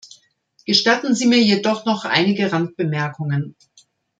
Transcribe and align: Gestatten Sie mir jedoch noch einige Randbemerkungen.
Gestatten 0.65 1.13
Sie 1.13 1.27
mir 1.27 1.39
jedoch 1.43 1.85
noch 1.85 2.05
einige 2.05 2.51
Randbemerkungen. 2.51 3.55